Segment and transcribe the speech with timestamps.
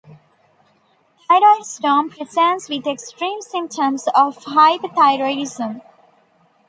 [1.27, 5.83] Thyroid storm presents with extreme symptoms of hyperthyroidism.